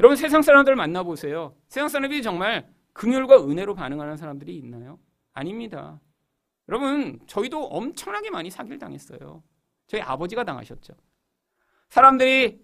[0.00, 1.54] 여러분, 세상 사람들 만나보세요.
[1.68, 4.98] 세상 사람들이 정말 긍휼과 은혜로 반응하는 사람들이 있나요?
[5.32, 6.00] 아닙니다.
[6.68, 9.42] 여러분, 저희도 엄청나게 많이 사기를 당했어요.
[9.86, 10.94] 저희 아버지가 당하셨죠.
[11.90, 12.60] 사람들이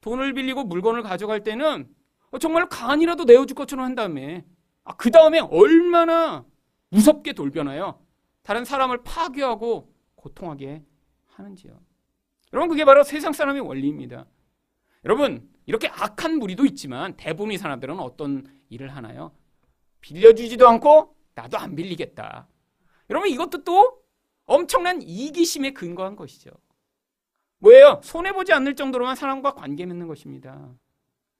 [0.00, 1.88] 돈을 빌리고 물건을 가져갈 때는
[2.40, 4.44] 정말 간이라도 내어줄 것처럼 한 다음에
[4.84, 6.44] 아, 그 다음에 얼마나
[6.90, 8.00] 무섭게 돌변하여
[8.48, 10.82] 다른 사람을 파괴하고 고통하게
[11.26, 11.78] 하는지요.
[12.54, 14.24] 여러분, 그게 바로 세상 사람의 원리입니다.
[15.04, 19.32] 여러분, 이렇게 악한 무리도 있지만 대부분의 사람들은 어떤 일을 하나요?
[20.00, 22.48] 빌려주지도 않고 나도 안 빌리겠다.
[23.10, 24.02] 여러분, 이것도 또
[24.46, 26.48] 엄청난 이기심에 근거한 것이죠.
[27.58, 28.00] 뭐예요?
[28.02, 30.74] 손해보지 않을 정도로만 사람과 관계 맺는 것입니다.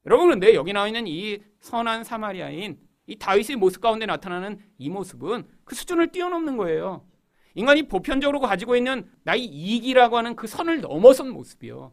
[0.04, 5.48] 여러분, 그런데 여기 나와 있는 이 선한 사마리아인 이 다윗의 모습 가운데 나타나는 이 모습은
[5.64, 7.06] 그 수준을 뛰어넘는 거예요.
[7.54, 11.92] 인간이 보편적으로 가지고 있는 나의 이익이라고 하는 그 선을 넘어선 모습이요.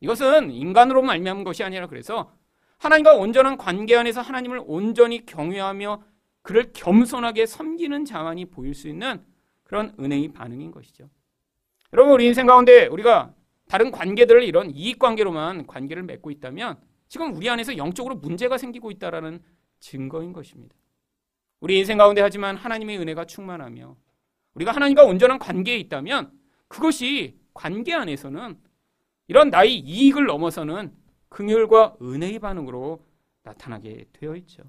[0.00, 2.32] 이것은 인간으로 말미암은 것이 아니라 그래서
[2.76, 6.02] 하나님과 온전한 관계 안에서 하나님을 온전히 경외하며
[6.42, 9.24] 그를 겸손하게 섬기는 자만이 보일 수 있는
[9.64, 11.08] 그런 은혜의 반응인 것이죠.
[11.94, 13.32] 여러분 우리 인생 가운데 우리가
[13.68, 16.76] 다른 관계들을 이런 이익 관계로만 관계를 맺고 있다면
[17.08, 19.40] 지금 우리 안에서 영적으로 문제가 생기고 있다라는
[19.80, 20.74] 증거인 것입니다.
[21.60, 23.96] 우리 인생 가운데 하지만 하나님의 은혜가 충만하며
[24.54, 26.32] 우리가 하나님과 온전한 관계에 있다면
[26.68, 28.58] 그것이 관계 안에서는
[29.28, 30.94] 이런 나의 이익을 넘어서는
[31.28, 33.04] 긍휼과 은혜의 반응으로
[33.42, 34.62] 나타나게 되어 있죠.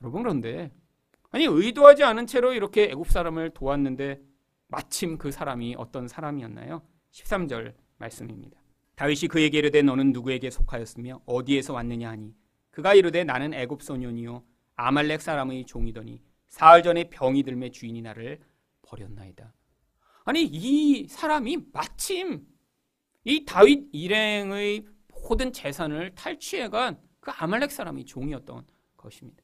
[0.00, 0.72] 여러분 그런데
[1.30, 4.20] 아니 의도하지 않은 채로 이렇게 애굽 사람을 도왔는데
[4.68, 6.82] 마침 그 사람이 어떤 사람이었나요?
[7.12, 8.60] 13절 말씀입니다.
[8.96, 12.34] 다윗이 그에게 이르되 너는 누구에게 속하였으며 어디에서 왔느냐 하니
[12.72, 14.42] 그가 이르되 나는 애굽 소년이요
[14.74, 18.40] 아말렉 사람의 종이더니 사흘 전에 병이 들매 주인이 나를
[18.82, 19.54] 버렸나이다.
[20.24, 22.46] 아니 이 사람이 마침
[23.24, 29.42] 이 다윗 일행의 모든 재산을 탈취해간 그 아말렉 사람이 종이었던 것입니다.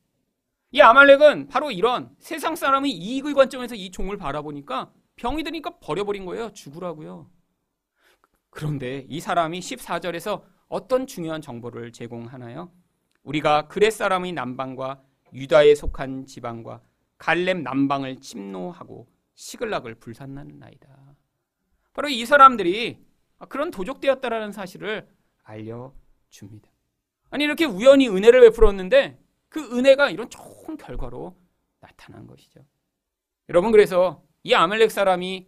[0.70, 6.52] 이 아말렉은 바로 이런 세상 사람의 이익의 관점에서 이 종을 바라보니까 병이 드니까 버려버린 거예요.
[6.52, 7.30] 죽으라고요.
[8.50, 12.72] 그런데 이 사람이 14절에서 어떤 중요한 정보를 제공하나요?
[13.28, 15.02] 우리가 그렛 사람의 남방과
[15.34, 16.80] 유다에 속한 지방과
[17.18, 20.88] 갈렙 남방을 침노하고 시글락을 불산나는 나이다.
[21.92, 23.04] 바로 이 사람들이
[23.50, 25.06] 그런 도적되었다라는 사실을
[25.42, 26.70] 알려줍니다.
[27.30, 29.18] 아니 이렇게 우연히 은혜를 베풀었는데
[29.50, 31.36] 그 은혜가 이런 좋은 결과로
[31.80, 32.60] 나타난 것이죠.
[33.50, 35.46] 여러분 그래서 이 아멜렉 사람이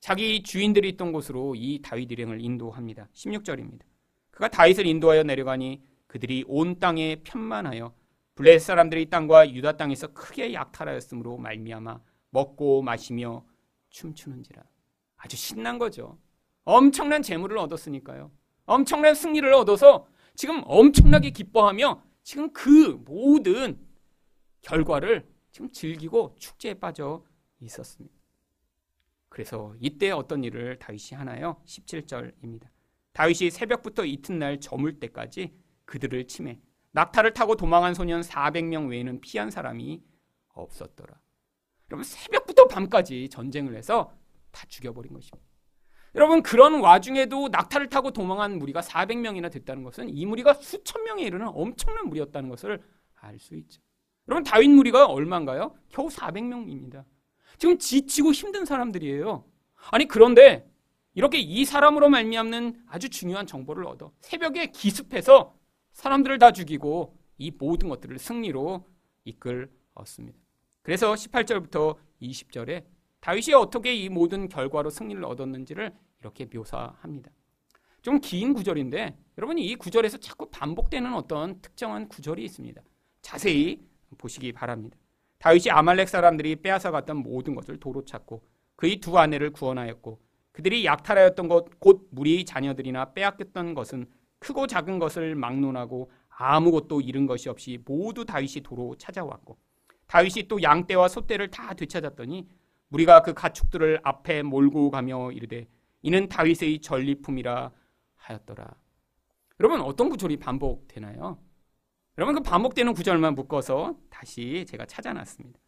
[0.00, 3.08] 자기 주인들이 있던 곳으로 이 다윗 일행을 인도합니다.
[3.12, 3.82] 16절입니다.
[4.30, 7.94] 그가 다윗을 인도하여 내려가니 그들이 온 땅에 편만하여
[8.34, 13.44] 블레셋 사람들이 땅과 유다 땅에서 크게 약탈하였으므로 말미암아 먹고 마시며
[13.90, 14.62] 춤추는지라.
[15.16, 16.18] 아주 신난 거죠.
[16.64, 18.30] 엄청난 재물을 얻었으니까요.
[18.66, 23.78] 엄청난 승리를 얻어서 지금 엄청나게 기뻐하며 지금 그 모든
[24.60, 27.24] 결과를 지금 즐기고 축제에 빠져
[27.60, 28.14] 있었습니다.
[29.28, 31.60] 그래서 이때 어떤 일을 다윗이 하나요?
[31.66, 32.68] 17절입니다.
[33.12, 35.52] 다윗이 새벽부터 이튿날 저물 때까지
[35.88, 36.60] 그들을 침해
[36.92, 40.02] 낙타를 타고 도망한 소년 400명 외에는 피한 사람이
[40.48, 41.18] 없었더라.
[41.90, 44.12] 여러분 새벽부터 밤까지 전쟁을 해서
[44.50, 45.48] 다 죽여버린 것입니다.
[46.14, 51.48] 여러분 그런 와중에도 낙타를 타고 도망한 무리가 400명이나 됐다는 것은 이 무리가 수천 명에 이르는
[51.48, 52.82] 엄청난 무리였다는 것을
[53.14, 53.80] 알 수 있죠.
[54.28, 55.74] 여러분 다윗 무리가 얼마인가요?
[55.88, 57.04] 겨우 400명입니다.
[57.56, 59.44] 지금 지치고 힘든 사람들이에요.
[59.90, 60.70] 아니 그런데
[61.14, 65.57] 이렇게 이 사람으로 말미암는 아주 중요한 정보를 얻어 새벽에 기습해서
[65.98, 68.86] 사람들을 다 죽이고 이 모든 것들을 승리로
[69.24, 70.38] 이끌었습니다.
[70.82, 72.84] 그래서 18절부터 20절에
[73.18, 77.32] 다윗이 어떻게 이 모든 결과로 승리를 얻었는지를 이렇게 묘사합니다.
[78.02, 82.80] 좀 긴 구절인데 여러분이 이 구절에서 자꾸 반복되는 어떤 특정한 구절이 있습니다.
[83.20, 83.82] 자세히
[84.18, 84.96] 보시기 바랍니다.
[85.38, 88.44] 다윗이 아말렉 사람들이 빼앗아 갔던 모든 것을 도로 찾고
[88.76, 90.20] 그의 두 아내를 구원하였고
[90.52, 94.06] 그들이 약탈하였던 것 곧 무리의 자녀들이나 빼앗겼던 것은
[94.38, 99.58] 크고 작은 것을 막론하고 아무것도 잃은 것이 없이 모두 다윗이 도로 찾아왔고
[100.06, 102.48] 다윗이 또 양떼와 소떼를 다 되찾았더니
[102.88, 105.68] 무리가 그 가축들을 앞에 몰고 가며 이르되
[106.02, 107.72] 이는 다윗의 전리품이라
[108.16, 108.74] 하였더라.
[109.60, 111.38] 여러분 어떤 구절이 반복되나요?
[112.16, 115.58] 여러분 그 반복되는 구절만 묶어서 다시 제가 찾아놨습니다.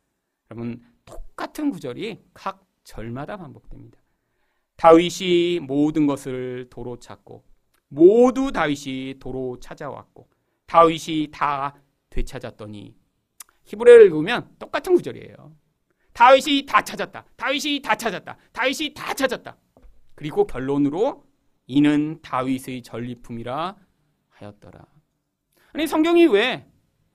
[0.50, 4.00] 여러분 똑같은 구절이 각 절마다 반복됩니다.
[4.76, 7.44] 다윗이 모든 것을 도로 찾고
[7.90, 10.28] 모두 다윗이 도로 찾아왔고
[10.66, 11.74] 다윗이 다
[12.08, 12.94] 되찾았더니
[13.64, 15.54] 히브리를 읽으면 똑같은 구절이에요.
[16.12, 17.24] 다윗이 다 찾았다.
[17.36, 18.36] 다윗이 다 찾았다.
[18.52, 19.56] 다윗이 다 찾았다.
[20.14, 21.24] 그리고 결론으로
[21.66, 23.76] 이는 다윗의 전리품이라
[24.28, 24.86] 하였더라.
[25.72, 26.66] 아니 성경이 왜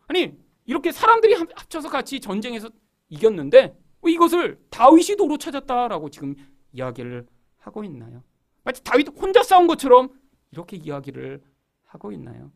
[0.08, 2.70] 아니 이렇게 사람들이 합쳐서 같이 전쟁에서
[3.10, 6.36] 이겼는데 이것을 다윗이 도로 찾았다라고 지금
[6.74, 7.26] 이야기를
[7.58, 8.24] 하고 있나요?
[8.64, 10.10] 마치 다윗 혼자 싸운 것처럼
[10.56, 11.42] 이렇게 이야기를
[11.84, 12.52] 하고 있나요?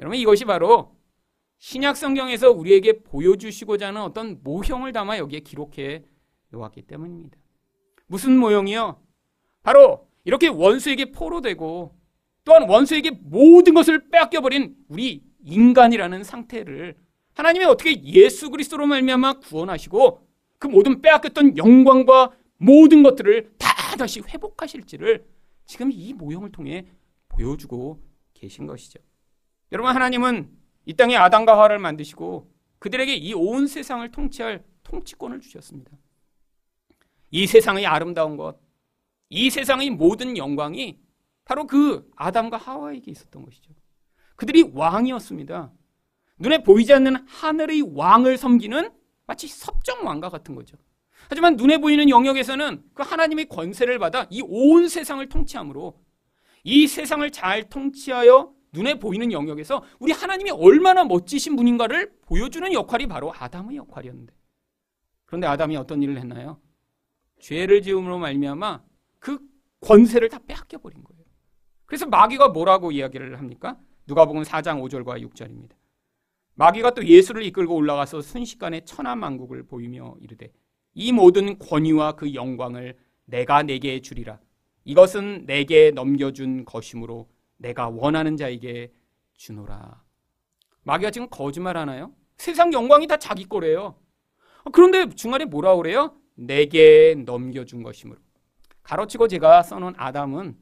[0.00, 0.96] 여러분 이것이 바로
[1.58, 6.02] 신약 성경에서 우리에게 보여주시고자 하는 어떤 모형을 담아 여기에 기록해
[6.48, 7.38] 놓았기 때문입니다.
[8.06, 9.00] 무슨 모형이요?
[9.62, 11.94] 바로 이렇게 원수에게 포로되고
[12.44, 16.96] 또한 원수에게 모든 것을 빼앗겨버린 우리 인간이라는 상태를
[17.34, 20.26] 하나님이 어떻게 예수 그리스도로 말미암아 구원하시고
[20.58, 25.24] 그 모든 빼앗겼던 영광과 모든 것들을 다 다시 회복하실지를
[25.66, 26.86] 지금 이 모형을 통해
[27.32, 28.02] 보여주고
[28.34, 28.98] 계신 것이죠.
[29.72, 30.50] 여러분 하나님은
[30.86, 35.90] 이 땅에 아담과 하와를 만드시고 그들에게 이 온 세상을 통치할 통치권을 주셨습니다.
[37.30, 38.58] 이 세상의 아름다운 것,
[39.30, 41.00] 이 세상의 모든 영광이
[41.44, 43.72] 바로 그 아담과 하와에게 있었던 것이죠.
[44.36, 45.72] 그들이 왕이었습니다.
[46.38, 48.90] 눈에 보이지 않는 하늘의 왕을 섬기는
[49.26, 50.76] 마치 섭정 왕과 같은 거죠.
[51.28, 56.01] 하지만 눈에 보이는 영역에서는 그 하나님의 권세를 받아 이 온 세상을 통치함으로
[56.64, 63.32] 이 세상을 잘 통치하여 눈에 보이는 영역에서 우리 하나님이 얼마나 멋지신 분인가를 보여주는 역할이 바로
[63.34, 64.32] 아담의 역할이었는데
[65.26, 66.60] 그런데 아담이 어떤 일을 했나요?
[67.40, 68.82] 죄를 지음으로 말미암아
[69.18, 69.38] 그
[69.80, 71.24] 권세를 다 빼앗겨 버린 거예요.
[71.86, 73.78] 그래서 마귀가 뭐라고 이야기를 합니까?
[74.06, 75.72] 누가복음 4장 5절과 6절입니다.
[76.54, 80.52] 마귀가 또 예수를 이끌고 올라가서 순식간에 천하만국을 보이며 이르되
[80.94, 84.38] 이 모든 권위와 그 영광을 내가 내게 주리라.
[84.84, 88.92] 이것은 내게 넘겨준 것이므로 내가 원하는 자에게
[89.34, 90.02] 주노라.
[90.82, 92.12] 마귀가 지금 거짓말 하나요?
[92.36, 93.96] 세상 영광이 다 자기 거래요.
[94.72, 96.16] 그런데 중간에 뭐라 그래요?
[96.34, 98.20] 내게 넘겨준 것이므로.
[98.82, 100.56] 가로치고 제가 써놓은 아담은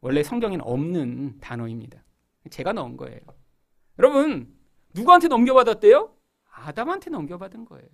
[0.00, 2.02] 원래 성경에는 없는 단어입니다.
[2.50, 3.20] 제가 넣은 거예요.
[3.98, 4.52] 여러분,
[4.94, 6.12] 누구한테 넘겨받았대요?
[6.50, 7.88] 아담한테 넘겨받은 거예요.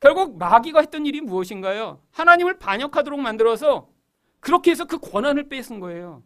[0.00, 2.02] 결국 마귀가 했던 일이 무엇인가요?
[2.10, 3.88] 하나님을 반역하도록 만들어서
[4.40, 6.22] 그렇게 해서 그 권한을 뺏은 거예요.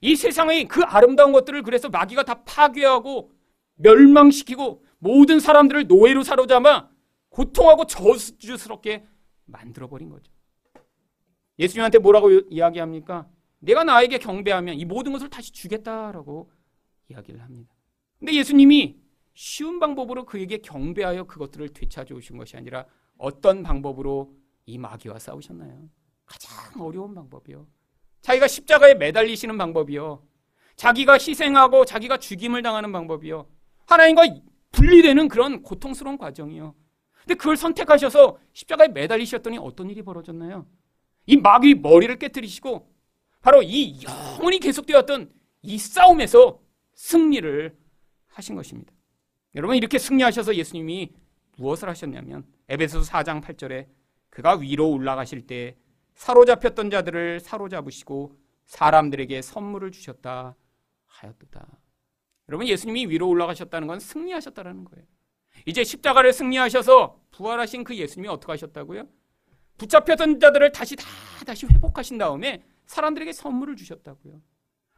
[0.00, 3.32] 이 세상의 그 아름다운 것들을 그래서 마귀가 다 파괴하고
[3.76, 6.90] 멸망시키고 모든 사람들을 노예로 사로잡아
[7.30, 9.04] 고통하고 저주스럽게
[9.46, 10.32] 만들어버린 거죠.
[11.58, 13.28] 예수님한테 뭐라고 이야기합니까?
[13.58, 16.50] 내가 나에게 경배하면 이 모든 것을 다시 주겠다라고
[17.10, 17.74] 이야기를 합니다.
[18.18, 19.00] 근데 예수님이
[19.34, 22.86] 쉬운 방법으로 그에게 경배하여 그것들을 되찾아 오신 것이 아니라
[23.18, 24.34] 어떤 방법으로
[24.64, 25.88] 이 마귀와 싸우셨나요?
[26.26, 27.66] 가장 어려운 방법이요.
[28.20, 30.22] 자기가 십자가에 매달리시는 방법이요.
[30.74, 33.48] 자기가 희생하고 자기가 죽임을 당하는 방법이요.
[33.86, 34.22] 하나님과
[34.72, 36.74] 분리되는 그런 고통스러운 과정이요.
[37.20, 40.66] 근데 그걸 선택하셔서 십자가에 매달리셨더니 어떤 일이 벌어졌나요?
[41.26, 42.92] 이 마귀 머리를 깨뜨리시고
[43.40, 46.60] 바로 이 영원히 계속되었던 이 싸움에서
[46.94, 47.76] 승리를
[48.28, 48.92] 하신 것입니다.
[49.54, 51.12] 여러분 이렇게 승리하셔서 예수님이
[51.56, 53.86] 무엇을 하셨냐면 에베소서 4장 8절에
[54.30, 55.76] 그가 위로 올라가실 때
[56.16, 60.56] 사로잡혔던 자들을 사로잡으시고 사람들에게 선물을 주셨다
[61.06, 61.66] 하였도다.
[62.48, 65.06] 여러분 예수님이 위로 올라가셨다는 건 승리하셨다는 거예요.
[65.66, 69.06] 이제 십자가를 승리하셔서 부활하신 그 예수님이 어떻게 하셨다고요?
[69.78, 71.04] 붙잡혔던 자들을 다시 다
[71.46, 74.40] 다시 회복하신 다음에 사람들에게 선물을 주셨다고요.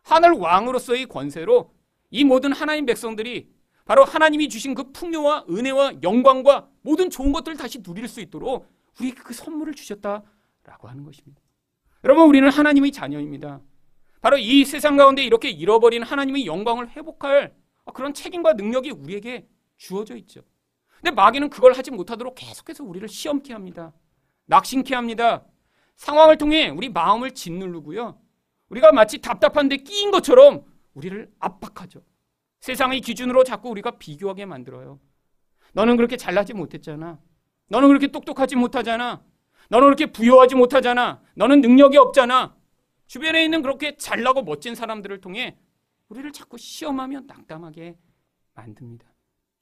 [0.02, 1.74] 하늘 왕으로서의 권세로
[2.10, 3.50] 이 모든 하나님 백성들이
[3.84, 8.66] 바로 하나님이 주신 그 풍요와 은혜와 영광과 모든 좋은 것들을 다시 누릴 수 있도록
[9.00, 10.22] 우리에게 그 선물을 주셨다
[10.68, 11.40] 라고 하는 것입니다.
[12.04, 13.60] 여러분 우리는 하나님의 자녀입니다.
[14.20, 17.54] 바로 이 세상 가운데 이렇게 잃어버린 하나님의 영광을 회복할
[17.94, 20.42] 그런 책임과 능력이 우리에게 주어져 있죠.
[20.96, 23.92] 근데 마귀는 그걸 하지 못하도록 계속해서 우리를 시험케 합니다.
[24.46, 25.44] 낙심케 합니다.
[25.96, 28.20] 상황을 통해 우리 마음을 짓누르고요.
[28.68, 30.64] 우리가 마치 답답한데 끼인 것처럼
[30.94, 32.02] 우리를 압박하죠.
[32.60, 35.00] 세상의 기준으로 자꾸 우리가 비교하게 만들어요.
[35.72, 37.18] 너는 그렇게 잘나지 못했잖아.
[37.68, 39.22] 너는 그렇게 똑똑하지 못하잖아.
[39.68, 41.20] 너는 그렇게 부여하지 못하잖아.
[41.34, 42.56] 너는 능력이 없잖아.
[43.06, 45.56] 주변에 있는 그렇게 잘나고 멋진 사람들을 통해
[46.08, 47.96] 우리를 자꾸 시험하며 낙담하게
[48.54, 49.06] 만듭니다.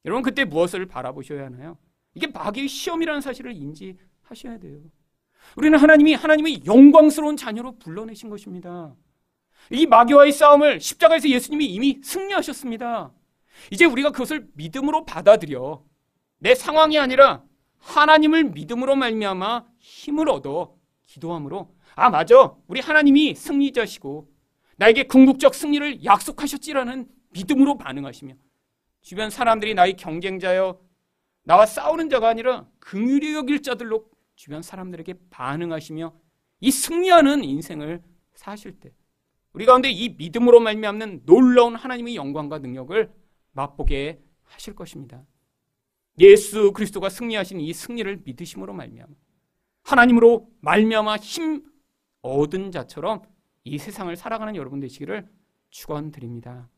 [0.04, 1.76] 여러분 그때 무엇을 바라보셔야 하나요?
[2.14, 4.78] 이게 마귀의 시험이라는 사실을 인지하셔야 돼요.
[5.56, 8.94] 우리는 하나님이 하나님의 영광스러운 자녀로 불러내신 것입니다.
[9.70, 13.12] 이 마귀와의 싸움을 십자가에서 예수님이 이미 승리하셨습니다.
[13.70, 15.84] 이제 우리가 그것을 믿음으로 받아들여
[16.38, 17.42] 내 상황이 아니라
[17.78, 24.28] 하나님을 믿음으로 말미암아 힘을 얻어 기도함으로 아 맞아 우리 하나님이 승리자시고
[24.76, 28.34] 나에게 궁극적 승리를 약속하셨지라는 믿음으로 반응하시며
[29.00, 30.80] 주변 사람들이 나의 경쟁자여
[31.44, 36.12] 나와 싸우는 자가 아니라 긍휼히 여길 자들로 주변 사람들에게 반응하시며
[36.60, 38.02] 이 승리하는 인생을
[38.34, 38.92] 사실 때
[39.52, 43.10] 우리 가운데 이 믿음으로 말미암는 놀라운 하나님의 영광과 능력을
[43.52, 45.24] 맛보게 하실 것입니다.
[46.18, 49.12] 예수 그리스도가 승리하신 이 승리를 믿으심으로 말미암아
[49.82, 51.64] 하나님으로 말미암아 힘
[52.22, 53.22] 얻은 자처럼
[53.64, 55.28] 이 세상을 살아가는 여러분 되시기를
[55.70, 56.68] 축원드립니다.